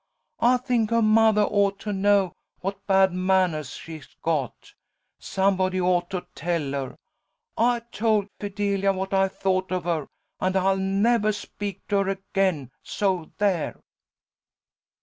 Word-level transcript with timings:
I 0.39 0.57
think 0.57 0.89
her 0.89 1.03
mothah 1.03 1.45
ought 1.45 1.77
to 1.81 1.93
know 1.93 2.33
what 2.61 2.87
bad 2.87 3.13
mannahs 3.13 3.75
she's 3.75 4.07
got. 4.23 4.73
Somebody 5.19 5.79
ought 5.79 6.09
to 6.09 6.25
tell 6.33 6.71
her. 6.71 6.95
I 7.55 7.81
told 7.91 8.29
Fidelia 8.39 8.93
what 8.93 9.13
I 9.13 9.27
thought 9.27 9.71
of 9.71 9.83
her, 9.83 10.07
and 10.39 10.55
I'll 10.55 10.77
nevah 10.77 11.33
speak 11.33 11.87
to 11.89 11.97
her 11.97 12.09
again! 12.09 12.71
So 12.81 13.31
there!" 13.37 13.79